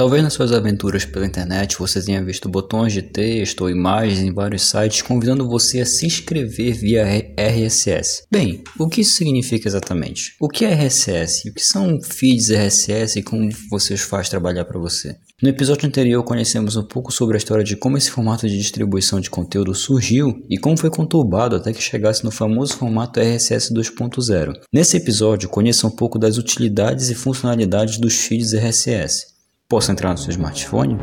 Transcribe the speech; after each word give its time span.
Talvez 0.00 0.22
nas 0.22 0.32
suas 0.32 0.50
aventuras 0.50 1.04
pela 1.04 1.26
internet 1.26 1.78
você 1.78 2.02
tenha 2.02 2.24
visto 2.24 2.48
botões 2.48 2.90
de 2.90 3.02
texto 3.02 3.60
ou 3.60 3.68
imagens 3.68 4.20
em 4.20 4.32
vários 4.32 4.62
sites 4.62 5.02
convidando 5.02 5.46
você 5.46 5.82
a 5.82 5.84
se 5.84 6.06
inscrever 6.06 6.72
via 6.72 7.04
RSS. 7.36 8.22
Bem, 8.32 8.64
o 8.78 8.88
que 8.88 9.02
isso 9.02 9.16
significa 9.16 9.68
exatamente? 9.68 10.36
O 10.40 10.48
que 10.48 10.64
é 10.64 10.72
RSS? 10.72 11.50
O 11.50 11.52
que 11.52 11.60
são 11.60 12.00
feeds 12.00 12.48
RSS 12.48 13.18
e 13.18 13.22
como 13.22 13.46
você 13.70 13.92
os 13.92 14.00
faz 14.00 14.30
trabalhar 14.30 14.64
para 14.64 14.80
você? 14.80 15.16
No 15.42 15.50
episódio 15.50 15.86
anterior 15.86 16.24
conhecemos 16.24 16.76
um 16.76 16.82
pouco 16.82 17.12
sobre 17.12 17.36
a 17.36 17.38
história 17.38 17.62
de 17.62 17.76
como 17.76 17.98
esse 17.98 18.10
formato 18.10 18.48
de 18.48 18.56
distribuição 18.56 19.20
de 19.20 19.28
conteúdo 19.28 19.74
surgiu 19.74 20.42
e 20.48 20.56
como 20.56 20.78
foi 20.78 20.88
conturbado 20.88 21.56
até 21.56 21.74
que 21.74 21.82
chegasse 21.82 22.24
no 22.24 22.30
famoso 22.30 22.74
formato 22.74 23.20
RSS 23.20 23.74
2.0. 23.74 24.54
Nesse 24.72 24.96
episódio 24.96 25.50
conheça 25.50 25.86
um 25.86 25.90
pouco 25.90 26.18
das 26.18 26.38
utilidades 26.38 27.10
e 27.10 27.14
funcionalidades 27.14 27.98
dos 27.98 28.14
feeds 28.14 28.54
RSS. 28.54 29.39
Posso 29.70 29.92
entrar 29.92 30.10
no 30.10 30.18
seu 30.18 30.32
smartphone? 30.32 30.98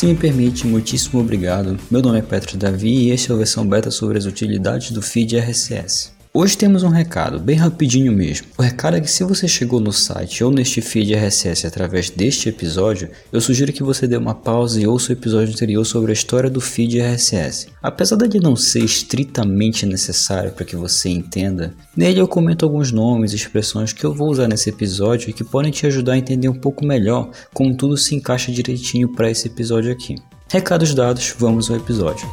Se 0.00 0.06
me 0.06 0.14
permite, 0.14 0.66
muitíssimo 0.66 1.20
obrigado. 1.20 1.78
Meu 1.90 2.00
nome 2.00 2.20
é 2.20 2.22
Petro 2.22 2.56
Davi 2.56 2.88
e 2.88 3.10
este 3.10 3.30
é 3.30 3.34
a 3.34 3.36
versão 3.36 3.68
beta 3.68 3.90
sobre 3.90 4.16
as 4.16 4.24
utilidades 4.24 4.92
do 4.92 5.02
feed 5.02 5.36
RSS. 5.36 6.19
Hoje 6.32 6.56
temos 6.56 6.84
um 6.84 6.88
recado, 6.88 7.40
bem 7.40 7.56
rapidinho 7.56 8.12
mesmo. 8.12 8.46
O 8.56 8.62
recado 8.62 8.96
é 8.96 9.00
que 9.00 9.10
se 9.10 9.24
você 9.24 9.48
chegou 9.48 9.80
no 9.80 9.92
site 9.92 10.44
ou 10.44 10.52
neste 10.52 10.80
feed 10.80 11.12
RSS 11.12 11.66
através 11.66 12.08
deste 12.08 12.48
episódio, 12.48 13.10
eu 13.32 13.40
sugiro 13.40 13.72
que 13.72 13.82
você 13.82 14.06
dê 14.06 14.16
uma 14.16 14.32
pausa 14.32 14.80
e 14.80 14.86
ouça 14.86 15.10
o 15.10 15.12
episódio 15.12 15.52
anterior 15.52 15.84
sobre 15.84 16.12
a 16.12 16.14
história 16.14 16.48
do 16.48 16.60
feed 16.60 17.00
RSS. 17.00 17.66
Apesar 17.82 18.16
de 18.28 18.38
não 18.38 18.54
ser 18.54 18.84
estritamente 18.84 19.84
necessário 19.84 20.52
para 20.52 20.64
que 20.64 20.76
você 20.76 21.08
entenda, 21.08 21.74
nele 21.96 22.20
eu 22.20 22.28
comento 22.28 22.64
alguns 22.64 22.92
nomes 22.92 23.32
e 23.32 23.36
expressões 23.36 23.92
que 23.92 24.06
eu 24.06 24.14
vou 24.14 24.30
usar 24.30 24.46
nesse 24.46 24.70
episódio 24.70 25.30
e 25.30 25.32
que 25.32 25.42
podem 25.42 25.72
te 25.72 25.84
ajudar 25.84 26.12
a 26.12 26.18
entender 26.18 26.48
um 26.48 26.54
pouco 26.54 26.86
melhor 26.86 27.28
como 27.52 27.74
tudo 27.74 27.96
se 27.96 28.14
encaixa 28.14 28.52
direitinho 28.52 29.08
para 29.08 29.28
esse 29.28 29.48
episódio 29.48 29.90
aqui. 29.90 30.14
Recados 30.48 30.94
dados, 30.94 31.34
vamos 31.36 31.68
ao 31.68 31.76
episódio. 31.76 32.28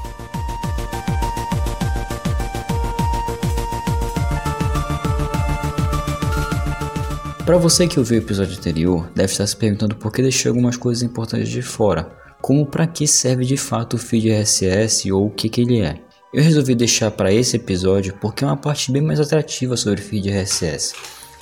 Para 7.47 7.57
você 7.57 7.87
que 7.87 7.97
ouviu 7.97 8.19
o 8.19 8.21
episódio 8.21 8.57
anterior, 8.57 9.09
deve 9.15 9.31
estar 9.31 9.47
se 9.47 9.55
perguntando 9.55 9.95
por 9.95 10.11
que 10.11 10.21
deixei 10.21 10.49
algumas 10.49 10.75
coisas 10.75 11.01
importantes 11.01 11.47
de 11.47 11.61
fora, 11.61 12.11
como 12.41 12.65
para 12.65 12.85
que 12.85 13.07
serve 13.07 13.45
de 13.45 13.55
fato 13.55 13.93
o 13.93 13.97
feed 13.97 14.29
RSS 14.29 15.09
ou 15.13 15.27
o 15.27 15.29
que, 15.29 15.47
que 15.47 15.61
ele 15.61 15.79
é. 15.79 15.97
Eu 16.33 16.43
resolvi 16.43 16.75
deixar 16.75 17.09
para 17.09 17.31
esse 17.31 17.55
episódio 17.55 18.17
porque 18.19 18.43
é 18.43 18.47
uma 18.47 18.57
parte 18.57 18.91
bem 18.91 19.01
mais 19.01 19.21
atrativa 19.21 19.77
sobre 19.77 20.01
o 20.01 20.03
feed 20.03 20.29
RSS. 20.29 20.93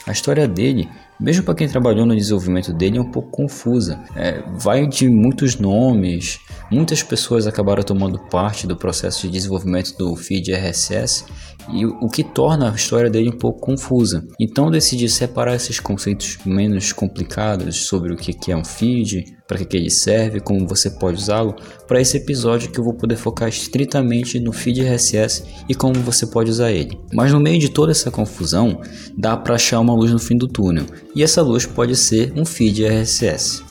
A 0.05 0.11
história 0.11 0.47
dele, 0.47 0.87
mesmo 1.19 1.43
para 1.43 1.55
quem 1.55 1.67
trabalhou 1.67 2.05
no 2.05 2.15
desenvolvimento 2.15 2.73
dele, 2.73 2.97
é 2.97 3.01
um 3.01 3.11
pouco 3.11 3.29
confusa. 3.29 4.03
É, 4.15 4.43
vai 4.57 4.87
de 4.87 5.09
muitos 5.09 5.57
nomes, 5.57 6.39
muitas 6.71 7.01
pessoas 7.01 7.47
acabaram 7.47 7.83
tomando 7.83 8.19
parte 8.19 8.67
do 8.67 8.75
processo 8.75 9.21
de 9.23 9.33
desenvolvimento 9.33 9.97
do 9.97 10.15
feed 10.15 10.51
RSS 10.51 11.25
e 11.73 11.85
o 11.85 12.07
que 12.07 12.23
torna 12.23 12.71
a 12.71 12.75
história 12.75 13.09
dele 13.09 13.29
um 13.29 13.37
pouco 13.37 13.59
confusa. 13.59 14.23
Então 14.39 14.69
decidi 14.69 15.09
separar 15.09 15.55
esses 15.55 15.79
conceitos 15.79 16.37
menos 16.45 16.91
complicados 16.91 17.87
sobre 17.87 18.13
o 18.13 18.17
que 18.17 18.51
é 18.51 18.55
um 18.55 18.65
feed, 18.65 19.23
para 19.47 19.63
que 19.63 19.77
ele 19.77 19.89
serve, 19.89 20.39
como 20.39 20.67
você 20.67 20.89
pode 20.89 21.17
usá-lo, 21.17 21.55
para 21.87 22.01
esse 22.01 22.17
episódio 22.17 22.71
que 22.71 22.79
eu 22.79 22.83
vou 22.83 22.93
poder 22.93 23.15
focar 23.15 23.47
estritamente 23.47 24.39
no 24.39 24.51
feed 24.51 24.81
RSS 24.81 25.43
e 25.69 25.75
como 25.75 25.95
você 26.01 26.25
pode 26.25 26.49
usar 26.49 26.71
ele. 26.71 26.99
Mas 27.13 27.31
no 27.31 27.39
meio 27.39 27.59
de 27.59 27.69
toda 27.69 27.91
essa 27.91 28.09
confusão, 28.09 28.81
dá 29.17 29.37
para 29.37 29.55
achar 29.55 29.79
uma 29.79 29.93
luz 29.93 30.11
no 30.11 30.19
fim 30.19 30.37
do 30.37 30.47
túnel, 30.47 30.85
e 31.15 31.23
essa 31.23 31.41
luz 31.41 31.65
pode 31.65 31.95
ser 31.95 32.33
um 32.35 32.45
feed 32.45 32.83
RSS. 32.83 33.63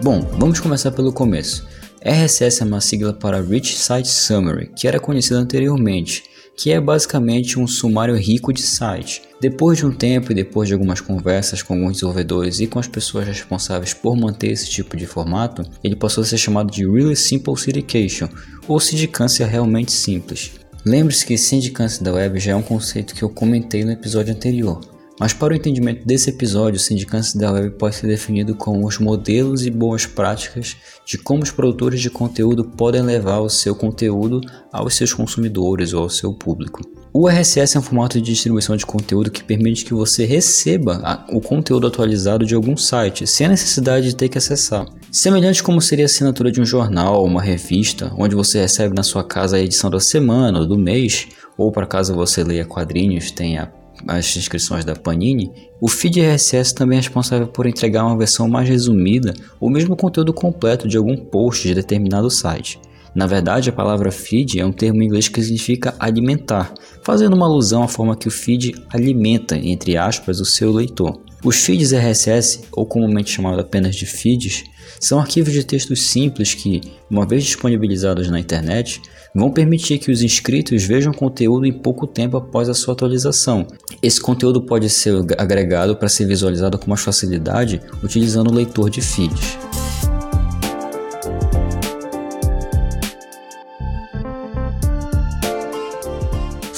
Bom, 0.00 0.20
vamos 0.38 0.60
começar 0.60 0.92
pelo 0.92 1.12
começo. 1.12 1.66
RSS 2.00 2.62
é 2.62 2.64
uma 2.64 2.80
sigla 2.80 3.12
para 3.12 3.40
Rich 3.40 3.76
Site 3.76 4.08
Summary, 4.08 4.70
que 4.74 4.86
era 4.86 5.00
conhecido 5.00 5.36
anteriormente, 5.36 6.22
que 6.58 6.72
é 6.72 6.80
basicamente 6.80 7.56
um 7.56 7.68
sumário 7.68 8.16
rico 8.16 8.52
de 8.52 8.62
site. 8.62 9.22
Depois 9.40 9.78
de 9.78 9.86
um 9.86 9.92
tempo 9.92 10.32
e 10.32 10.34
depois 10.34 10.66
de 10.66 10.74
algumas 10.74 11.00
conversas 11.00 11.62
com 11.62 11.74
alguns 11.74 11.92
desenvolvedores 11.92 12.58
e 12.58 12.66
com 12.66 12.80
as 12.80 12.88
pessoas 12.88 13.28
responsáveis 13.28 13.94
por 13.94 14.16
manter 14.16 14.50
esse 14.50 14.68
tipo 14.68 14.96
de 14.96 15.06
formato, 15.06 15.62
ele 15.84 15.94
passou 15.94 16.22
a 16.22 16.26
ser 16.26 16.36
chamado 16.36 16.72
de 16.72 16.84
Really 16.84 17.14
Simple 17.14 17.56
Syndication, 17.56 18.28
ou 18.66 18.80
sindicância 18.80 19.46
realmente 19.46 19.92
simples. 19.92 20.50
Lembre-se 20.84 21.24
que 21.24 21.38
sindicância 21.38 22.04
da 22.04 22.12
web 22.12 22.40
já 22.40 22.52
é 22.52 22.56
um 22.56 22.62
conceito 22.62 23.14
que 23.14 23.22
eu 23.22 23.30
comentei 23.30 23.84
no 23.84 23.92
episódio 23.92 24.34
anterior. 24.34 24.97
Mas 25.18 25.32
para 25.32 25.52
o 25.52 25.56
entendimento 25.56 26.06
desse 26.06 26.30
episódio, 26.30 26.78
o 26.78 26.82
sindicância 26.82 27.38
da 27.38 27.52
web 27.52 27.70
pode 27.70 27.96
ser 27.96 28.06
definido 28.06 28.54
como 28.54 28.86
os 28.86 28.98
modelos 28.98 29.66
e 29.66 29.70
boas 29.70 30.06
práticas 30.06 30.76
de 31.04 31.18
como 31.18 31.42
os 31.42 31.50
produtores 31.50 32.00
de 32.00 32.08
conteúdo 32.08 32.64
podem 32.64 33.02
levar 33.02 33.40
o 33.40 33.50
seu 33.50 33.74
conteúdo 33.74 34.40
aos 34.72 34.94
seus 34.94 35.12
consumidores 35.12 35.92
ou 35.92 36.04
ao 36.04 36.10
seu 36.10 36.32
público. 36.32 36.82
O 37.12 37.26
RSS 37.26 37.76
é 37.76 37.80
um 37.80 37.82
formato 37.82 38.20
de 38.20 38.30
distribuição 38.30 38.76
de 38.76 38.86
conteúdo 38.86 39.30
que 39.30 39.42
permite 39.42 39.84
que 39.84 39.94
você 39.94 40.24
receba 40.24 41.24
o 41.32 41.40
conteúdo 41.40 41.86
atualizado 41.86 42.46
de 42.46 42.54
algum 42.54 42.76
site, 42.76 43.26
sem 43.26 43.46
a 43.46 43.50
necessidade 43.50 44.08
de 44.08 44.14
ter 44.14 44.28
que 44.28 44.38
acessar. 44.38 44.86
Semelhante 45.10 45.62
como 45.62 45.80
seria 45.80 46.04
a 46.04 46.06
assinatura 46.06 46.52
de 46.52 46.60
um 46.60 46.66
jornal 46.66 47.20
ou 47.20 47.26
uma 47.26 47.42
revista, 47.42 48.12
onde 48.16 48.36
você 48.36 48.60
recebe 48.60 48.94
na 48.94 49.02
sua 49.02 49.24
casa 49.24 49.56
a 49.56 49.60
edição 49.60 49.90
da 49.90 49.98
semana 49.98 50.60
ou 50.60 50.66
do 50.66 50.78
mês, 50.78 51.28
ou 51.56 51.72
para 51.72 51.86
caso 51.86 52.14
você 52.14 52.44
leia 52.44 52.64
quadrinhos, 52.64 53.30
tenha 53.30 53.72
as 54.06 54.36
inscrições 54.36 54.84
da 54.84 54.94
Panini, 54.94 55.50
o 55.80 55.88
feed 55.88 56.20
RSS 56.20 56.74
também 56.74 56.98
é 56.98 57.00
responsável 57.00 57.46
por 57.46 57.66
entregar 57.66 58.04
uma 58.04 58.16
versão 58.16 58.48
mais 58.48 58.68
resumida 58.68 59.34
ou 59.60 59.70
mesmo 59.70 59.96
conteúdo 59.96 60.32
completo 60.32 60.88
de 60.88 60.96
algum 60.96 61.16
post 61.16 61.66
de 61.66 61.74
determinado 61.74 62.30
site. 62.30 62.80
Na 63.14 63.26
verdade, 63.26 63.70
a 63.70 63.72
palavra 63.72 64.12
feed 64.12 64.60
é 64.60 64.64
um 64.64 64.72
termo 64.72 65.02
em 65.02 65.06
inglês 65.06 65.28
que 65.28 65.42
significa 65.42 65.94
alimentar, 65.98 66.72
fazendo 67.02 67.34
uma 67.34 67.46
alusão 67.46 67.82
à 67.82 67.88
forma 67.88 68.16
que 68.16 68.28
o 68.28 68.30
feed 68.30 68.74
alimenta, 68.90 69.56
entre 69.56 69.96
aspas, 69.96 70.40
o 70.40 70.44
seu 70.44 70.72
leitor. 70.72 71.20
Os 71.42 71.56
feeds 71.56 71.92
RSS, 71.92 72.62
ou 72.72 72.84
comumente 72.84 73.30
chamado 73.30 73.60
apenas 73.60 73.94
de 73.94 74.06
feeds, 74.06 74.64
são 75.00 75.20
arquivos 75.20 75.52
de 75.52 75.64
textos 75.64 76.02
simples 76.02 76.54
que, 76.54 76.80
uma 77.08 77.26
vez 77.26 77.44
disponibilizados 77.44 78.28
na 78.28 78.40
internet, 78.40 79.00
vão 79.34 79.50
permitir 79.50 79.98
que 79.98 80.10
os 80.10 80.22
inscritos 80.22 80.84
vejam 80.84 81.12
conteúdo 81.12 81.66
em 81.66 81.72
pouco 81.72 82.06
tempo 82.06 82.36
após 82.36 82.68
a 82.68 82.74
sua 82.74 82.94
atualização. 82.94 83.66
Esse 84.02 84.20
conteúdo 84.20 84.62
pode 84.62 84.88
ser 84.88 85.14
agregado 85.36 85.96
para 85.96 86.08
ser 86.08 86.26
visualizado 86.26 86.78
com 86.78 86.88
mais 86.88 87.00
facilidade 87.00 87.80
utilizando 88.02 88.50
o 88.50 88.54
leitor 88.54 88.90
de 88.90 89.00
feeds. 89.00 89.58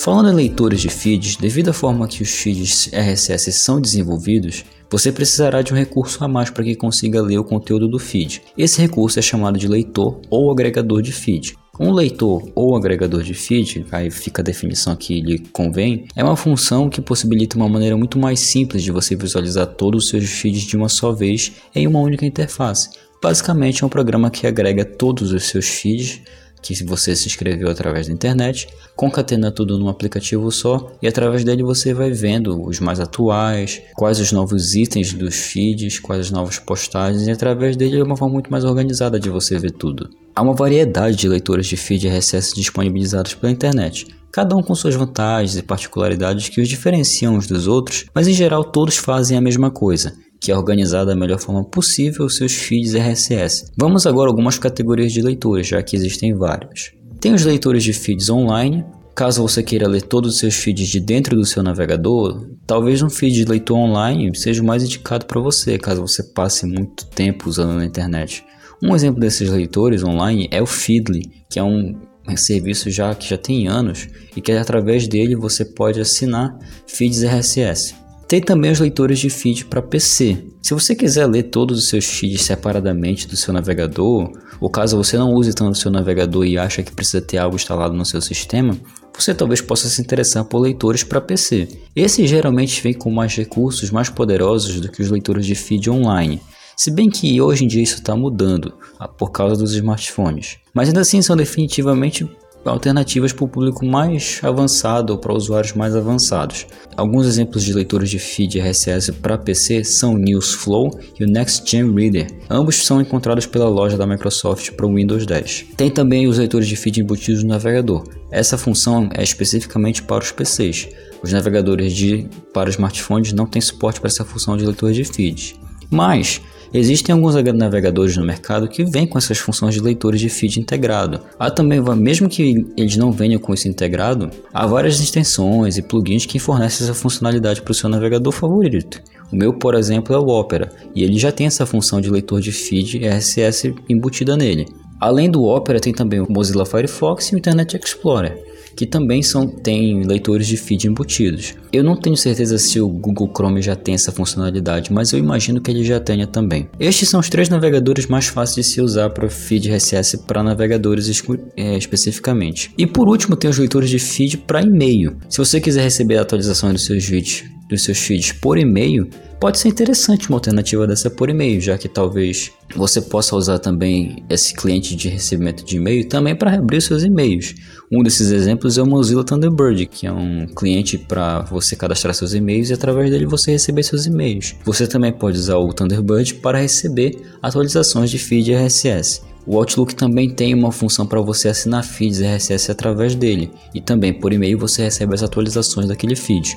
Falando 0.03 0.31
em 0.31 0.35
leitores 0.35 0.81
de 0.81 0.89
feeds, 0.89 1.37
devido 1.37 1.69
à 1.69 1.73
forma 1.75 2.09
que 2.09 2.23
os 2.23 2.31
feeds 2.31 2.89
RSS 2.91 3.53
são 3.53 3.79
desenvolvidos, 3.79 4.65
você 4.91 5.13
precisará 5.13 5.61
de 5.61 5.75
um 5.75 5.77
recurso 5.77 6.25
a 6.25 6.27
mais 6.27 6.49
para 6.49 6.65
que 6.65 6.75
consiga 6.75 7.21
ler 7.21 7.39
o 7.39 7.45
conteúdo 7.45 7.87
do 7.87 7.99
feed. 7.99 8.43
Esse 8.57 8.81
recurso 8.81 9.19
é 9.19 9.23
chamado 9.23 9.59
de 9.59 9.69
leitor 9.69 10.19
ou 10.31 10.51
agregador 10.51 11.03
de 11.03 11.13
feed. 11.13 11.55
Um 11.83 11.93
leitor 11.93 12.53
ou 12.55 12.77
agregador 12.77 13.23
de 13.23 13.33
feed, 13.33 13.87
aí 13.91 14.11
fica 14.11 14.43
a 14.43 14.45
definição 14.45 14.95
que 14.95 15.19
lhe 15.19 15.39
convém, 15.39 16.05
é 16.15 16.23
uma 16.23 16.37
função 16.37 16.91
que 16.91 17.01
possibilita 17.01 17.57
uma 17.57 17.71
maneira 17.71 17.97
muito 17.97 18.19
mais 18.19 18.41
simples 18.41 18.83
de 18.83 18.93
você 18.93 19.17
visualizar 19.17 19.67
todos 19.67 20.05
os 20.05 20.11
seus 20.11 20.27
feeds 20.27 20.65
de 20.65 20.77
uma 20.77 20.91
só 20.91 21.11
vez 21.11 21.53
em 21.75 21.87
uma 21.87 22.01
única 22.01 22.27
interface. 22.27 22.91
Basicamente 23.23 23.83
é 23.83 23.87
um 23.87 23.89
programa 23.89 24.31
que 24.31 24.47
agrega 24.47 24.85
todos 24.85 25.33
os 25.33 25.45
seus 25.45 25.69
feeds 25.69 26.21
que 26.63 26.85
você 26.85 27.17
se 27.17 27.27
inscreveu 27.27 27.69
através 27.69 28.07
da 28.07 28.13
internet, 28.13 28.69
concatena 28.95 29.51
tudo 29.51 29.79
num 29.79 29.89
aplicativo 29.89 30.51
só 30.51 30.93
e 31.03 31.09
através 31.09 31.45
dele 31.45 31.63
você 31.63 31.95
vai 31.95 32.11
vendo 32.11 32.63
os 32.67 32.81
mais 32.81 33.01
atuais, 33.01 33.81
quais 33.95 34.21
os 34.21 34.33
novos 34.33 34.75
itens 34.75 35.13
dos 35.13 35.35
feeds, 35.35 35.99
quais 35.99 36.27
as 36.27 36.31
novas 36.31 36.59
postagens 36.59 37.27
e 37.27 37.31
através 37.31 37.77
dele 37.77 37.99
é 37.99 38.03
uma 38.03 38.17
forma 38.17 38.35
muito 38.35 38.51
mais 38.51 38.65
organizada 38.65 39.19
de 39.19 39.31
você 39.31 39.59
ver 39.59 39.73
tudo. 39.73 40.11
Há 40.35 40.43
uma 40.43 40.55
variedade 40.55 41.17
de 41.17 41.29
leitores 41.29 41.67
de 41.67 41.77
feed 41.77 42.09
RSS 42.09 42.55
disponibilizados 42.55 43.35
pela 43.35 43.53
internet, 43.53 44.07
cada 44.31 44.57
um 44.57 44.63
com 44.63 44.75
suas 44.75 44.95
vantagens 44.95 45.57
e 45.57 45.63
particularidades 45.63 46.49
que 46.49 46.61
os 46.61 46.69
diferenciam 46.69 47.35
uns 47.35 47.47
dos 47.47 47.67
outros, 47.67 48.07
mas 48.15 48.29
em 48.29 48.33
geral 48.33 48.65
todos 48.65 48.97
fazem 48.97 49.37
a 49.37 49.41
mesma 49.41 49.71
coisa. 49.71 50.15
Que 50.41 50.51
é 50.51 50.57
organizar 50.57 51.05
da 51.05 51.15
melhor 51.15 51.39
forma 51.39 51.63
possível 51.65 52.27
os 52.27 52.37
seus 52.37 52.53
feeds 52.53 52.95
RSS. 52.95 53.71
Vamos 53.77 54.07
agora 54.07 54.29
a 54.29 54.33
algumas 54.33 54.59
categorias 54.59 55.13
de 55.13 55.23
leitores, 55.23 55.67
já 55.67 55.83
que 55.83 55.95
existem 55.95 56.35
vários. 56.35 56.93
Tem 57.21 57.35
os 57.35 57.45
leitores 57.45 57.85
de 57.85 57.93
feeds 57.93 58.31
online, 58.31 58.85
Caso 59.15 59.43
você 59.43 59.63
queira 59.63 59.87
ler 59.87 60.01
todos 60.01 60.33
os 60.33 60.39
seus 60.39 60.55
feeds 60.55 60.89
de 60.89 60.99
dentro 60.99 61.37
do 61.37 61.45
seu 61.45 61.63
navegador, 61.63 62.47
talvez 62.67 63.03
um 63.03 63.11
feed 63.11 63.35
de 63.35 63.45
leitor 63.45 63.77
online 63.77 64.35
seja 64.35 64.63
o 64.63 64.65
mais 64.65 64.83
indicado 64.83 65.27
para 65.27 65.39
você, 65.39 65.77
caso 65.77 66.01
você 66.01 66.23
passe 66.23 66.65
muito 66.65 67.05
tempo 67.07 67.47
usando 67.47 67.75
na 67.75 67.85
internet. 67.85 68.43
Um 68.83 68.95
exemplo 68.95 69.21
desses 69.21 69.51
leitores 69.51 70.03
online 70.03 70.49
é 70.51 70.63
o 70.63 70.67
Feedly, 70.67 71.31
que 71.51 71.59
é 71.59 71.63
um 71.63 71.95
serviço 72.35 72.91
já 72.91 73.15
que 73.15 73.29
já 73.29 73.37
tem 73.37 73.69
anos 73.69 74.09
e 74.35 74.41
que 74.41 74.53
através 74.53 75.07
dele 75.07 75.37
você 75.37 75.67
pode 75.67 76.01
assinar 76.01 76.57
feeds 76.87 77.23
RSS. 77.23 77.95
Tem 78.31 78.41
também 78.41 78.71
os 78.71 78.79
leitores 78.79 79.19
de 79.19 79.29
feed 79.29 79.65
para 79.65 79.83
PC. 79.83 80.39
Se 80.63 80.73
você 80.73 80.95
quiser 80.95 81.27
ler 81.27 81.43
todos 81.43 81.77
os 81.77 81.89
seus 81.89 82.05
feeds 82.05 82.43
separadamente 82.43 83.27
do 83.27 83.37
seu 83.37 83.53
navegador, 83.53 84.31
ou 84.61 84.71
caso 84.71 84.97
você 84.97 85.19
não 85.19 85.35
use 85.35 85.53
tanto 85.53 85.73
o 85.73 85.75
seu 85.75 85.91
navegador 85.91 86.47
e 86.47 86.57
acha 86.57 86.81
que 86.81 86.93
precisa 86.93 87.21
ter 87.21 87.39
algo 87.39 87.57
instalado 87.57 87.93
no 87.93 88.05
seu 88.05 88.21
sistema, 88.21 88.79
você 89.13 89.35
talvez 89.35 89.61
possa 89.61 89.89
se 89.89 90.01
interessar 90.01 90.45
por 90.45 90.61
leitores 90.61 91.03
para 91.03 91.21
PC. 91.21 91.67
Esses 91.97 92.31
geralmente 92.31 92.81
vêm 92.81 92.95
com 92.95 93.11
mais 93.11 93.35
recursos 93.35 93.91
mais 93.91 94.09
poderosos 94.09 94.81
do 94.81 94.89
que 94.89 95.03
os 95.03 95.11
leitores 95.11 95.45
de 95.45 95.57
feed 95.57 95.91
online. 95.91 96.41
Se 96.77 96.93
bem 96.93 97.11
que 97.11 97.43
hoje 97.43 97.65
em 97.65 97.67
dia 97.67 97.83
isso 97.83 97.97
está 97.97 98.15
mudando 98.15 98.75
ah, 98.97 99.09
por 99.09 99.33
causa 99.33 99.57
dos 99.57 99.75
smartphones. 99.75 100.57
Mas 100.73 100.87
ainda 100.87 101.01
assim 101.01 101.21
são 101.21 101.37
definitivamente 101.37 102.31
alternativas 102.65 103.33
para 103.33 103.45
o 103.45 103.49
público 103.49 103.85
mais 103.85 104.41
avançado 104.43 105.13
ou 105.13 105.19
para 105.19 105.35
usuários 105.35 105.73
mais 105.73 105.97
avançados. 105.97 106.67
Alguns 106.97 107.27
exemplos 107.27 107.63
de 107.63 107.73
leitores 107.73 108.11
de 108.11 108.19
feed 108.19 108.59
RSS 108.61 109.13
para 109.13 109.39
PC 109.39 109.85
são 109.85 110.15
o 110.15 110.19
Newsflow 110.19 110.91
e 111.19 111.25
o 111.25 111.31
Next 111.31 111.69
Gen 111.69 111.95
Reader. 111.95 112.27
Ambos 112.49 112.85
são 112.85 113.01
encontrados 113.01 113.47
pela 113.47 113.69
loja 113.69 113.97
da 113.97 114.07
Microsoft 114.07 114.73
para 114.73 114.87
o 114.87 114.95
Windows 114.95 115.25
10. 115.25 115.67
Tem 115.77 115.91
também 115.91 116.27
os 116.27 116.39
leitores 116.39 116.69
de 116.69 116.77
feed 116.77 117.01
embutidos 117.01 117.43
no 117.43 117.49
navegador. 117.49 118.05
Essa 118.31 118.59
função 118.59 119.09
é 119.15 119.23
especificamente 119.23 120.03
para 120.03 120.23
os 120.23 120.31
PCs. 120.31 120.89
Os 121.23 121.33
navegadores 121.33 121.93
de, 121.93 122.29
para 122.53 122.71
smartphones 122.71 123.33
não 123.33 123.47
têm 123.47 123.61
suporte 123.61 124.01
para 124.01 124.09
essa 124.09 124.25
função 124.25 124.57
de 124.57 124.65
leitor 124.65 124.93
de 124.93 125.05
feed. 125.05 125.57
Mas 125.91 126.41
Existem 126.73 127.13
alguns 127.13 127.35
navegadores 127.35 128.17
no 128.17 128.25
mercado 128.25 128.69
que 128.69 128.85
vêm 128.85 129.07
com 129.07 129.19
essas 129.19 129.39
funções 129.39 129.75
de 129.75 129.81
leitores 129.81 130.21
de 130.21 130.29
feed 130.29 130.61
integrado. 130.61 131.21
Há 131.39 131.51
também, 131.51 131.81
mesmo 131.97 132.29
que 132.29 132.65
eles 132.77 132.97
não 132.97 133.11
venham 133.11 133.41
com 133.41 133.53
isso 133.53 133.67
integrado, 133.67 134.31
há 134.55 134.67
várias 134.67 135.01
extensões 135.01 135.77
e 135.77 135.83
plugins 135.83 136.27
que 136.27 136.39
fornecem 136.39 136.85
essa 136.85 136.95
funcionalidade 136.95 137.63
para 137.63 137.73
o 137.73 137.75
seu 137.75 137.89
navegador 137.89 138.33
favorito. 138.33 139.03
O 139.33 139.37
meu, 139.37 139.53
por 139.53 139.75
exemplo, 139.75 140.15
é 140.15 140.19
o 140.19 140.29
Opera, 140.29 140.71
e 140.95 141.03
ele 141.03 141.19
já 141.19 141.33
tem 141.33 141.47
essa 141.47 141.67
função 141.67 142.01
de 142.01 142.11
leitor 142.11 142.41
de 142.41 142.53
feed 142.53 143.05
RSS 143.05 143.75
embutida 143.89 144.37
nele. 144.37 144.67
Além 145.01 145.31
do 145.31 145.45
Opera, 145.45 145.81
tem 145.81 145.93
também 145.93 146.21
o 146.21 146.31
Mozilla 146.31 146.67
Firefox 146.67 147.29
e 147.29 147.35
o 147.35 147.39
Internet 147.39 147.77
Explorer 147.77 148.50
que 148.77 148.87
também 148.87 149.23
são, 149.23 149.47
tem 149.47 150.03
leitores 150.05 150.47
de 150.47 150.57
feed 150.57 150.87
embutidos. 150.87 151.55
Eu 151.73 151.85
não 151.85 151.97
tenho 151.97 152.17
certeza 152.17 152.59
se 152.59 152.81
o 152.81 152.89
Google 152.89 153.31
Chrome 153.35 153.63
já 153.63 153.77
tem 153.77 153.95
essa 153.95 154.11
funcionalidade, 154.11 154.93
mas 154.93 155.13
eu 155.13 155.19
imagino 155.19 155.61
que 155.61 155.71
ele 155.71 155.85
já 155.85 156.01
tenha 156.01 156.27
também. 156.27 156.69
Estes 156.79 157.09
são 157.09 157.21
os 157.21 157.29
três 157.29 157.49
navegadores 157.49 158.07
mais 158.07 158.27
fáceis 158.27 158.67
de 158.67 158.73
se 158.73 158.81
usar 158.81 159.11
para 159.11 159.29
feed 159.29 159.71
RSS 159.71 160.19
para 160.27 160.43
navegadores 160.43 161.11
é, 161.57 161.77
especificamente. 161.77 162.73
E 162.77 162.87
por 162.87 163.09
último, 163.09 163.37
tem 163.37 163.51
os 163.51 163.59
leitores 163.59 163.91
de 163.91 163.99
feed 163.99 164.39
para 164.39 164.63
e-mail. 164.63 165.17
Se 165.29 165.39
você 165.39 165.61
quiser 165.61 165.83
receber 165.83 166.19
atualizações 166.19 166.73
dos 166.75 166.85
seus 166.85 167.05
vídeos, 167.05 167.45
dos 167.69 167.85
seus 167.85 167.99
feeds 167.99 168.33
por 168.33 168.59
e-mail, 168.59 169.09
pode 169.41 169.59
ser 169.59 169.69
interessante 169.69 170.29
uma 170.29 170.37
alternativa 170.37 170.87
dessa 170.87 171.09
por 171.09 171.31
e-mail, 171.31 171.61
já 171.61 171.79
que 171.79 171.89
talvez 171.89 172.51
você 172.75 173.01
possa 173.01 173.37
usar 173.37 173.59
também 173.59 174.25
esse 174.29 174.55
cliente 174.55 174.95
de 174.95 175.09
recebimento 175.09 175.65
de 175.65 175.77
e-mail 175.77 176.07
também 176.09 176.35
para 176.37 176.55
abrir 176.55 176.83
seus 176.83 177.05
e-mails. 177.05 177.55
Um 177.93 178.05
desses 178.05 178.31
exemplos 178.31 178.79
é 178.79 178.83
o 178.83 178.87
Mozilla 178.87 179.25
Thunderbird, 179.25 179.85
que 179.87 180.07
é 180.07 180.13
um 180.13 180.47
cliente 180.47 180.97
para 180.97 181.41
você 181.41 181.75
cadastrar 181.75 182.15
seus 182.15 182.33
e-mails 182.35 182.71
e 182.71 182.73
através 182.73 183.11
dele 183.11 183.27
você 183.27 183.51
receber 183.51 183.83
seus 183.83 184.07
e-mails. 184.07 184.55
Você 184.65 184.87
também 184.87 185.13
pode 185.13 185.37
usar 185.37 185.57
o 185.57 185.75
Thunderbird 185.75 186.35
para 186.35 186.61
receber 186.61 187.21
atualizações 187.43 188.09
de 188.09 188.17
feed 188.17 188.53
RSS. 188.53 189.23
O 189.45 189.57
Outlook 189.57 189.97
também 189.97 190.31
tem 190.31 190.55
uma 190.55 190.71
função 190.71 191.05
para 191.05 191.21
você 191.21 191.49
assinar 191.49 191.83
feeds 191.83 192.21
RSS 192.21 192.71
através 192.71 193.17
dele, 193.17 193.51
e 193.75 193.81
também 193.81 194.13
por 194.13 194.33
e-mail 194.33 194.57
você 194.57 194.85
recebe 194.85 195.13
as 195.13 195.25
atualizações 195.25 195.89
daquele 195.89 196.15
feed. 196.15 196.57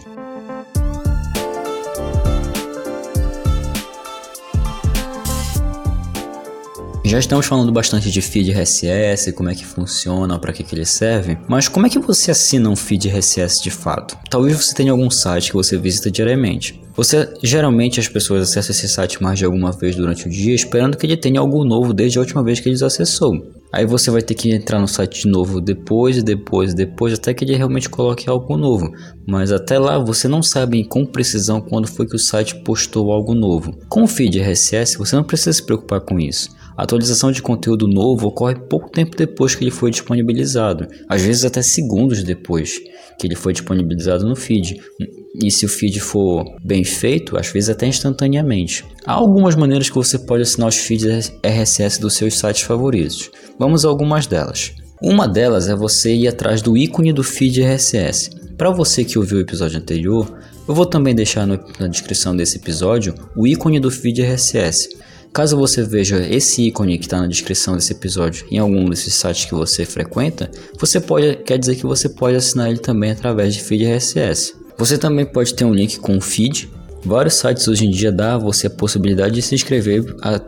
Já 7.13 7.19
estamos 7.19 7.45
falando 7.45 7.71
bastante 7.71 8.09
de 8.09 8.21
feed 8.23 8.51
RSS, 8.51 9.33
como 9.33 9.47
é 9.47 9.53
que 9.53 9.63
funciona, 9.63 10.39
para 10.39 10.51
que, 10.51 10.63
que 10.63 10.73
ele 10.73 10.83
serve, 10.83 11.37
mas 11.47 11.67
como 11.67 11.85
é 11.85 11.89
que 11.91 11.99
você 11.99 12.31
assina 12.31 12.67
um 12.67 12.75
feed 12.75 13.07
RSS 13.07 13.61
de 13.61 13.69
fato? 13.69 14.17
Talvez 14.31 14.57
você 14.57 14.73
tenha 14.73 14.91
algum 14.91 15.11
site 15.11 15.51
que 15.51 15.55
você 15.55 15.77
visita 15.77 16.09
diariamente. 16.09 16.81
Você 16.95 17.31
geralmente 17.43 17.99
as 17.99 18.07
pessoas 18.07 18.49
acessam 18.49 18.71
esse 18.71 18.89
site 18.89 19.21
mais 19.21 19.37
de 19.37 19.45
alguma 19.45 19.71
vez 19.71 19.95
durante 19.95 20.25
o 20.25 20.29
dia, 20.31 20.55
esperando 20.55 20.97
que 20.97 21.05
ele 21.05 21.15
tenha 21.15 21.39
algo 21.39 21.63
novo 21.63 21.93
desde 21.93 22.17
a 22.17 22.21
última 22.21 22.43
vez 22.43 22.59
que 22.59 22.67
eles 22.67 22.81
acessou. 22.81 23.47
Aí 23.71 23.85
você 23.85 24.09
vai 24.09 24.23
ter 24.23 24.33
que 24.33 24.51
entrar 24.51 24.79
no 24.79 24.87
site 24.87 25.21
de 25.21 25.27
novo 25.27 25.61
depois, 25.61 26.23
depois, 26.23 26.73
depois, 26.73 27.13
até 27.13 27.31
que 27.31 27.45
ele 27.45 27.55
realmente 27.55 27.89
coloque 27.89 28.27
algo 28.27 28.57
novo. 28.57 28.91
Mas 29.27 29.51
até 29.51 29.77
lá 29.77 29.99
você 29.99 30.27
não 30.27 30.41
sabe 30.41 30.83
com 30.83 31.05
precisão 31.05 31.61
quando 31.61 31.87
foi 31.87 32.07
que 32.07 32.15
o 32.15 32.19
site 32.19 32.55
postou 32.63 33.11
algo 33.11 33.35
novo. 33.35 33.77
Com 33.87 34.01
o 34.01 34.07
feed 34.07 34.39
RSS 34.39 34.97
você 34.97 35.15
não 35.15 35.23
precisa 35.23 35.53
se 35.53 35.63
preocupar 35.63 36.01
com 36.01 36.19
isso. 36.19 36.49
A 36.75 36.83
atualização 36.83 37.31
de 37.31 37.41
conteúdo 37.41 37.87
novo 37.87 38.27
ocorre 38.27 38.55
pouco 38.55 38.89
tempo 38.89 39.15
depois 39.15 39.53
que 39.53 39.63
ele 39.63 39.71
foi 39.71 39.91
disponibilizado, 39.91 40.87
às 41.07 41.21
vezes 41.21 41.45
até 41.45 41.61
segundos 41.61 42.23
depois 42.23 42.79
que 43.19 43.27
ele 43.27 43.35
foi 43.35 43.53
disponibilizado 43.53 44.27
no 44.27 44.35
feed. 44.35 44.81
E 45.41 45.51
se 45.51 45.65
o 45.65 45.69
feed 45.69 45.99
for 45.99 46.43
bem 46.63 46.83
feito, 46.83 47.37
às 47.37 47.47
vezes 47.47 47.69
até 47.69 47.87
instantaneamente. 47.87 48.85
Há 49.05 49.13
algumas 49.13 49.55
maneiras 49.55 49.89
que 49.89 49.95
você 49.95 50.17
pode 50.17 50.43
assinar 50.43 50.69
os 50.69 50.77
feeds 50.77 51.31
RSS 51.43 51.99
dos 51.99 52.15
seus 52.15 52.37
sites 52.37 52.61
favoritos. 52.61 53.29
Vamos 53.59 53.85
a 53.85 53.87
algumas 53.87 54.27
delas. 54.27 54.71
Uma 55.01 55.27
delas 55.27 55.67
é 55.67 55.75
você 55.75 56.13
ir 56.13 56.27
atrás 56.27 56.61
do 56.61 56.77
ícone 56.77 57.11
do 57.11 57.23
feed 57.23 57.61
RSS. 57.61 58.29
Para 58.57 58.71
você 58.71 59.03
que 59.03 59.17
ouviu 59.17 59.37
o 59.37 59.41
episódio 59.41 59.79
anterior, 59.79 60.31
eu 60.67 60.73
vou 60.73 60.85
também 60.85 61.13
deixar 61.13 61.45
na 61.45 61.87
descrição 61.87 62.35
desse 62.35 62.57
episódio 62.57 63.13
o 63.35 63.45
ícone 63.45 63.79
do 63.79 63.91
feed 63.91 64.21
RSS. 64.21 64.89
Caso 65.33 65.57
você 65.57 65.81
veja 65.81 66.19
esse 66.27 66.67
ícone 66.67 66.99
que 66.99 67.05
está 67.05 67.19
na 67.19 67.25
descrição 67.25 67.75
desse 67.75 67.91
episódio 67.91 68.45
em 68.51 68.59
algum 68.59 68.87
desses 68.87 69.15
sites 69.15 69.45
que 69.45 69.55
você 69.55 69.83
frequenta, 69.83 70.51
você 70.79 70.99
pode, 70.99 71.37
quer 71.37 71.57
dizer 71.57 71.75
que 71.75 71.87
você 71.87 72.07
pode 72.07 72.37
assinar 72.37 72.69
ele 72.69 72.77
também 72.77 73.09
através 73.09 73.55
de 73.55 73.63
feed 73.63 73.83
RSS. 73.83 74.53
Você 74.77 74.95
também 74.95 75.25
pode 75.25 75.55
ter 75.55 75.65
um 75.65 75.73
link 75.73 75.97
com 75.99 76.17
o 76.17 76.21
feed. 76.21 76.69
Vários 77.03 77.33
sites 77.33 77.67
hoje 77.67 77.87
em 77.87 77.89
dia 77.89 78.11
dão 78.11 78.35
a 78.35 78.37
você 78.37 78.67
a 78.67 78.69
possibilidade 78.69 79.33
de 79.33 79.41
se 79.41 79.55
inscrever, 79.55 80.05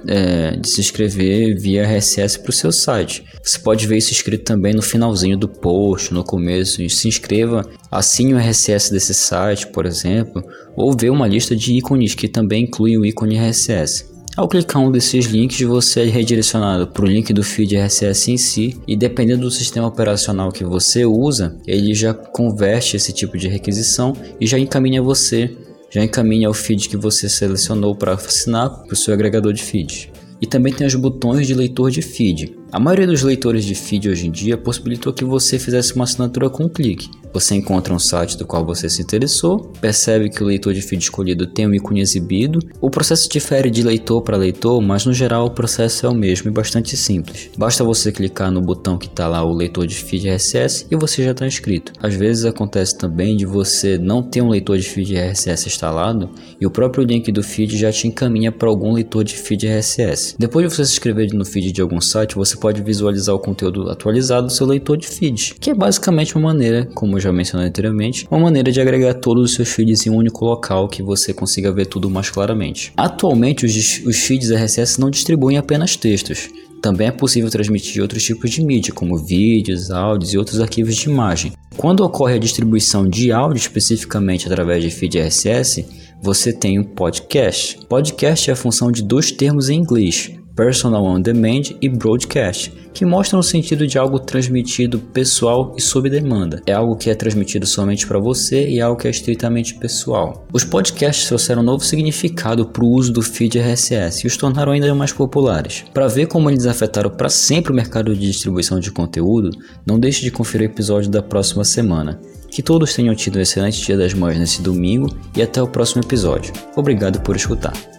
é, 0.07 0.51
de 0.55 0.69
se 0.69 0.81
inscrever 0.81 1.59
via 1.59 1.83
RSS 1.83 2.37
para 2.37 2.51
o 2.51 2.53
seu 2.53 2.71
site. 2.71 3.23
Você 3.43 3.57
pode 3.57 3.87
ver 3.87 3.97
isso 3.97 4.13
escrito 4.13 4.43
também 4.43 4.73
no 4.73 4.83
finalzinho 4.83 5.35
do 5.35 5.49
post, 5.49 6.13
no 6.13 6.23
começo. 6.23 6.87
Se 6.89 7.07
inscreva, 7.07 7.67
assine 7.91 8.35
o 8.35 8.37
RSS 8.37 8.91
desse 8.91 9.15
site, 9.15 9.65
por 9.67 9.87
exemplo, 9.87 10.43
ou 10.75 10.95
vê 10.95 11.09
uma 11.09 11.27
lista 11.27 11.55
de 11.55 11.73
ícones 11.73 12.13
que 12.13 12.27
também 12.27 12.65
inclui 12.65 12.97
o 12.97 13.05
ícone 13.05 13.35
RSS. 13.35 14.14
Ao 14.35 14.49
clicar 14.49 14.81
um 14.81 14.91
desses 14.91 15.27
links, 15.27 15.61
você 15.61 16.01
é 16.01 16.05
redirecionado 16.07 16.87
para 16.87 17.05
o 17.05 17.07
link 17.07 17.31
do 17.31 17.41
feed 17.41 17.77
RSS 17.77 18.31
em 18.33 18.35
si, 18.35 18.77
e 18.85 18.93
dependendo 18.93 19.43
do 19.43 19.51
sistema 19.51 19.87
operacional 19.87 20.51
que 20.51 20.65
você 20.65 21.05
usa, 21.05 21.55
ele 21.65 21.93
já 21.93 22.13
converte 22.13 22.97
esse 22.97 23.13
tipo 23.13 23.37
de 23.37 23.47
requisição 23.47 24.11
e 24.37 24.45
já 24.45 24.59
encaminha 24.59 25.01
você, 25.01 25.55
já 25.89 26.03
encaminha 26.03 26.49
o 26.49 26.53
feed 26.53 26.89
que 26.89 26.97
você 26.97 27.29
selecionou 27.29 27.95
para 27.95 28.11
assinar 28.11 28.69
para 28.69 28.93
o 28.93 28.97
seu 28.97 29.13
agregador 29.13 29.53
de 29.53 29.63
feed. 29.63 30.11
E 30.41 30.45
também 30.45 30.73
tem 30.73 30.85
os 30.85 30.95
botões 30.95 31.47
de 31.47 31.53
leitor 31.53 31.89
de 31.89 32.01
feed. 32.01 32.57
A 32.73 32.79
maioria 32.79 33.07
dos 33.07 33.23
leitores 33.23 33.63
de 33.63 33.73
feed 33.73 34.09
hoje 34.09 34.27
em 34.27 34.31
dia 34.31 34.57
possibilitou 34.57 35.13
que 35.13 35.23
você 35.23 35.57
fizesse 35.57 35.95
uma 35.95 36.03
assinatura 36.03 36.49
com 36.49 36.65
um 36.65 36.69
clique. 36.69 37.09
Você 37.35 37.53
encontra 37.53 37.93
um 37.93 37.99
site 37.99 38.37
do 38.37 38.45
qual 38.45 38.65
você 38.65 38.89
se 38.89 39.01
interessou, 39.01 39.59
percebe 39.81 40.29
que 40.29 40.41
o 40.41 40.45
leitor 40.45 40.73
de 40.73 40.81
feed 40.81 41.03
escolhido 41.03 41.45
tem 41.45 41.67
um 41.67 41.73
ícone 41.73 41.99
exibido. 41.99 42.59
O 42.79 42.89
processo 42.89 43.27
difere 43.27 43.69
de 43.69 43.83
leitor 43.83 44.21
para 44.21 44.37
leitor, 44.37 44.81
mas 44.81 45.05
no 45.05 45.13
geral 45.13 45.47
o 45.47 45.51
processo 45.51 46.05
é 46.05 46.09
o 46.09 46.15
mesmo 46.15 46.49
e 46.49 46.53
bastante 46.53 46.95
simples. 46.95 47.49
Basta 47.57 47.83
você 47.83 48.09
clicar 48.09 48.49
no 48.49 48.61
botão 48.61 48.97
que 48.97 49.07
está 49.07 49.27
lá 49.27 49.43
o 49.43 49.53
leitor 49.53 49.85
de 49.85 49.95
feed 49.95 50.29
RSS 50.29 50.87
e 50.89 50.95
você 50.95 51.25
já 51.25 51.31
está 51.31 51.45
inscrito. 51.45 51.91
Às 51.99 52.15
vezes 52.15 52.45
acontece 52.45 52.97
também 52.97 53.35
de 53.35 53.45
você 53.45 53.97
não 53.97 54.23
ter 54.23 54.41
um 54.41 54.47
leitor 54.47 54.77
de 54.77 54.87
feed 54.87 55.17
RSS 55.17 55.67
instalado 55.67 56.29
e 56.57 56.65
o 56.65 56.71
próprio 56.71 57.03
link 57.03 57.33
do 57.33 57.43
feed 57.43 57.77
já 57.77 57.91
te 57.91 58.07
encaminha 58.07 58.49
para 58.49 58.69
algum 58.69 58.93
leitor 58.93 59.25
de 59.25 59.35
feed 59.35 59.67
RSS. 59.67 60.37
Depois 60.39 60.65
de 60.65 60.73
você 60.73 60.85
se 60.85 60.93
inscrever 60.93 61.33
no 61.33 61.43
feed 61.43 61.73
de 61.73 61.81
algum 61.81 61.99
site, 61.99 62.35
você 62.35 62.55
pode 62.55 62.81
visualizar 62.81 63.35
o 63.35 63.39
conteúdo 63.39 63.89
atualizado 63.89 64.47
do 64.47 64.53
seu 64.53 64.65
leitor 64.65 64.95
de 64.95 65.09
feed, 65.09 65.55
que 65.59 65.69
é 65.69 65.73
basicamente 65.73 66.33
uma 66.33 66.45
maneira, 66.45 66.87
como 66.95 67.24
já 67.25 67.33
mencionei 67.33 67.67
anteriormente, 67.67 68.27
uma 68.29 68.39
maneira 68.39 68.71
de 68.71 68.79
agregar 68.79 69.15
todos 69.15 69.43
os 69.43 69.53
seus 69.53 69.69
feeds 69.69 70.05
em 70.05 70.09
um 70.09 70.17
único 70.17 70.45
local 70.45 70.87
que 70.87 71.03
você 71.03 71.33
consiga 71.33 71.71
ver 71.71 71.85
tudo 71.85 72.09
mais 72.09 72.29
claramente. 72.29 72.93
Atualmente, 72.95 73.65
os, 73.65 74.01
os 74.05 74.17
feeds 74.17 74.51
RSS 74.51 74.99
não 74.99 75.09
distribuem 75.09 75.57
apenas 75.57 75.95
textos. 75.95 76.49
Também 76.81 77.07
é 77.07 77.11
possível 77.11 77.49
transmitir 77.49 78.01
outros 78.01 78.23
tipos 78.23 78.51
de 78.51 78.63
mídia, 78.63 78.93
como 78.93 79.17
vídeos, 79.17 79.89
áudios 79.89 80.33
e 80.33 80.37
outros 80.37 80.61
arquivos 80.61 80.95
de 80.95 81.09
imagem. 81.09 81.51
Quando 81.75 82.01
ocorre 82.01 82.35
a 82.35 82.39
distribuição 82.39 83.09
de 83.09 83.31
áudio 83.31 83.57
especificamente 83.57 84.45
através 84.45 84.83
de 84.83 84.91
feed 84.91 85.17
RSS, 85.17 85.85
você 86.21 86.53
tem 86.53 86.79
o 86.79 86.85
podcast. 86.85 87.79
Podcast 87.89 88.49
é 88.49 88.53
a 88.53 88.55
função 88.55 88.91
de 88.91 89.01
dois 89.01 89.31
termos 89.31 89.69
em 89.69 89.79
inglês, 89.79 90.31
personal 90.55 91.03
on 91.03 91.21
demand 91.21 91.75
e 91.81 91.89
broadcast, 91.89 92.71
que 92.93 93.05
mostram 93.05 93.39
o 93.39 93.43
sentido 93.43 93.85
de 93.85 93.97
algo 93.97 94.19
transmitido 94.19 94.99
pessoal 94.99 95.75
e 95.77 95.81
sob 95.81 96.09
demanda. 96.09 96.61
É 96.65 96.71
algo 96.71 96.95
que 96.95 97.09
é 97.09 97.15
transmitido 97.15 97.65
somente 97.65 98.07
para 98.07 98.19
você 98.19 98.67
e 98.67 98.79
algo 98.79 98.99
que 98.99 99.07
é 99.07 99.11
estritamente 99.11 99.75
pessoal. 99.75 100.45
Os 100.53 100.63
podcasts 100.63 101.27
trouxeram 101.27 101.61
um 101.61 101.65
novo 101.65 101.83
significado 101.83 102.65
para 102.65 102.83
o 102.83 102.89
uso 102.89 103.11
do 103.11 103.21
feed 103.21 103.59
RSS 103.59 104.23
e 104.23 104.27
os 104.27 104.37
tornaram 104.37 104.71
ainda 104.71 104.95
mais 104.95 105.11
populares. 105.11 105.83
Para 105.93 106.07
ver 106.07 106.27
como 106.27 106.49
eles 106.49 106.65
afetaram 106.65 107.09
para 107.09 107.29
sempre 107.29 107.71
o 107.71 107.75
mercado 107.75 108.15
de 108.15 108.21
distribuição 108.21 108.79
de 108.79 108.91
conteúdo, 108.91 109.49
não 109.85 109.99
deixe 109.99 110.21
de 110.21 110.31
conferir 110.31 110.69
o 110.69 110.71
episódio 110.71 111.09
da 111.09 111.21
próxima 111.21 111.65
semana. 111.65 112.19
Que 112.49 112.63
todos 112.63 112.93
tenham 112.93 113.13
tido 113.13 113.37
um 113.37 113.41
excelente 113.41 113.85
Dia 113.85 113.97
das 113.97 114.13
Mães 114.13 114.39
nesse 114.39 114.61
domingo 114.61 115.13
e 115.35 115.41
até 115.41 115.61
o 115.61 115.67
próximo 115.67 116.01
episódio. 116.01 116.53
Obrigado 116.77 117.19
por 117.19 117.35
escutar. 117.35 117.94